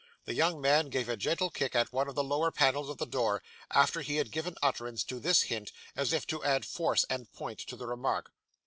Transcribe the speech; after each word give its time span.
The 0.25 0.33
young 0.33 0.59
man 0.59 0.89
gave 0.89 1.07
a 1.07 1.15
gentle 1.15 1.51
kick 1.51 1.75
at 1.75 1.93
one 1.93 2.07
of 2.07 2.15
the 2.15 2.23
lower 2.23 2.49
panels 2.49 2.89
of 2.89 2.97
the 2.97 3.05
door, 3.05 3.43
after 3.69 4.01
he 4.01 4.15
had 4.15 4.31
given 4.31 4.55
utterance 4.59 5.03
to 5.03 5.19
this 5.19 5.43
hint, 5.43 5.71
as 5.95 6.11
if 6.11 6.25
to 6.25 6.43
add 6.43 6.65
force 6.65 7.05
and 7.07 7.31
point 7.33 7.59
to 7.59 7.75
the 7.75 7.85
remark. 7.85 8.31